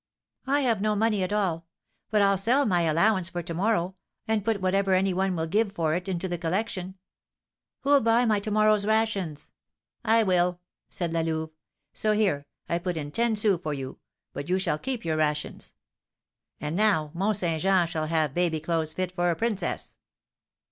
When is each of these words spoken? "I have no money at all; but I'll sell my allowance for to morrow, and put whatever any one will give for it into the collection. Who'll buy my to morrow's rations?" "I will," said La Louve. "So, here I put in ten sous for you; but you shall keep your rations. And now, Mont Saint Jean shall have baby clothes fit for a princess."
"I 0.47 0.61
have 0.61 0.81
no 0.81 0.95
money 0.95 1.21
at 1.21 1.31
all; 1.31 1.67
but 2.09 2.23
I'll 2.23 2.35
sell 2.35 2.65
my 2.65 2.81
allowance 2.81 3.29
for 3.29 3.43
to 3.43 3.53
morrow, 3.53 3.93
and 4.27 4.43
put 4.43 4.59
whatever 4.59 4.95
any 4.95 5.13
one 5.13 5.35
will 5.35 5.45
give 5.45 5.73
for 5.73 5.93
it 5.93 6.07
into 6.07 6.27
the 6.27 6.39
collection. 6.39 6.95
Who'll 7.81 8.01
buy 8.01 8.25
my 8.25 8.39
to 8.39 8.49
morrow's 8.49 8.87
rations?" 8.87 9.51
"I 10.03 10.23
will," 10.23 10.59
said 10.89 11.13
La 11.13 11.21
Louve. 11.21 11.51
"So, 11.93 12.13
here 12.13 12.47
I 12.67 12.79
put 12.79 12.97
in 12.97 13.11
ten 13.11 13.35
sous 13.35 13.59
for 13.61 13.75
you; 13.75 13.99
but 14.33 14.49
you 14.49 14.57
shall 14.57 14.79
keep 14.79 15.05
your 15.05 15.17
rations. 15.17 15.75
And 16.59 16.75
now, 16.75 17.11
Mont 17.13 17.37
Saint 17.37 17.61
Jean 17.61 17.85
shall 17.85 18.07
have 18.07 18.33
baby 18.33 18.59
clothes 18.59 18.93
fit 18.93 19.11
for 19.11 19.29
a 19.29 19.35
princess." 19.35 19.97